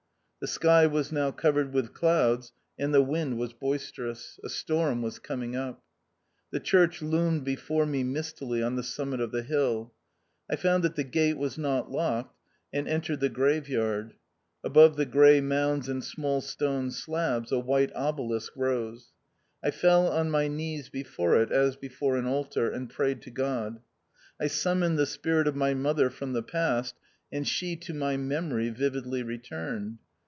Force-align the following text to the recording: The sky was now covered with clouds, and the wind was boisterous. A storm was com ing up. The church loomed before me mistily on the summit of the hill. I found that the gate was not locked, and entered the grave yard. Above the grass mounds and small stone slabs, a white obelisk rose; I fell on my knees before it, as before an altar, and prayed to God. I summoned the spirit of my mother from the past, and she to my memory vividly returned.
The 0.41 0.47
sky 0.47 0.87
was 0.87 1.11
now 1.11 1.29
covered 1.29 1.71
with 1.71 1.93
clouds, 1.93 2.51
and 2.75 2.91
the 2.91 3.03
wind 3.03 3.37
was 3.37 3.53
boisterous. 3.53 4.39
A 4.43 4.49
storm 4.49 5.03
was 5.03 5.19
com 5.19 5.43
ing 5.43 5.55
up. 5.55 5.83
The 6.49 6.59
church 6.59 6.99
loomed 6.99 7.43
before 7.43 7.85
me 7.85 8.03
mistily 8.03 8.63
on 8.63 8.75
the 8.75 8.81
summit 8.81 9.19
of 9.21 9.31
the 9.31 9.43
hill. 9.43 9.93
I 10.49 10.55
found 10.55 10.83
that 10.83 10.95
the 10.95 11.03
gate 11.03 11.37
was 11.37 11.59
not 11.59 11.91
locked, 11.91 12.35
and 12.73 12.87
entered 12.87 13.19
the 13.19 13.29
grave 13.29 13.69
yard. 13.69 14.15
Above 14.63 14.95
the 14.97 15.05
grass 15.05 15.43
mounds 15.43 15.87
and 15.87 16.03
small 16.03 16.41
stone 16.41 16.89
slabs, 16.89 17.51
a 17.51 17.59
white 17.59 17.91
obelisk 17.93 18.53
rose; 18.55 19.13
I 19.63 19.69
fell 19.69 20.07
on 20.07 20.31
my 20.31 20.47
knees 20.47 20.89
before 20.89 21.39
it, 21.39 21.51
as 21.51 21.75
before 21.75 22.17
an 22.17 22.25
altar, 22.25 22.67
and 22.67 22.89
prayed 22.89 23.21
to 23.21 23.29
God. 23.29 23.79
I 24.39 24.47
summoned 24.47 24.97
the 24.97 25.05
spirit 25.05 25.47
of 25.47 25.55
my 25.55 25.75
mother 25.75 26.09
from 26.09 26.33
the 26.33 26.41
past, 26.41 26.95
and 27.31 27.47
she 27.47 27.75
to 27.75 27.93
my 27.93 28.17
memory 28.17 28.69
vividly 28.69 29.21
returned. 29.21 29.99